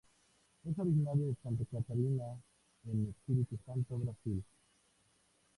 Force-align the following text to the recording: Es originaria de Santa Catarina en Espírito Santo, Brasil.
Es 0.63 0.79
originaria 0.79 1.27
de 1.27 1.35
Santa 1.43 1.63
Catarina 1.71 2.23
en 2.87 3.09
Espírito 3.11 3.55
Santo, 3.67 3.99
Brasil. 3.99 4.43